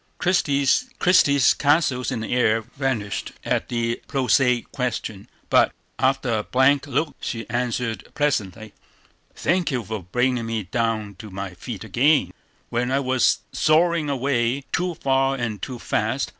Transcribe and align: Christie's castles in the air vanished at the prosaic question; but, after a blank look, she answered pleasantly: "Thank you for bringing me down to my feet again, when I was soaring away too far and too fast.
Christie's 0.17 1.53
castles 1.59 2.09
in 2.09 2.21
the 2.21 2.33
air 2.33 2.61
vanished 2.61 3.33
at 3.45 3.69
the 3.69 4.01
prosaic 4.07 4.71
question; 4.71 5.29
but, 5.47 5.73
after 5.99 6.39
a 6.39 6.43
blank 6.43 6.87
look, 6.87 7.15
she 7.21 7.47
answered 7.51 8.07
pleasantly: 8.15 8.73
"Thank 9.35 9.69
you 9.69 9.83
for 9.83 10.01
bringing 10.01 10.47
me 10.47 10.63
down 10.63 11.17
to 11.19 11.29
my 11.29 11.53
feet 11.53 11.83
again, 11.83 12.33
when 12.69 12.89
I 12.91 12.99
was 12.99 13.41
soaring 13.53 14.09
away 14.09 14.61
too 14.71 14.95
far 14.95 15.35
and 15.35 15.61
too 15.61 15.77
fast. 15.77 16.29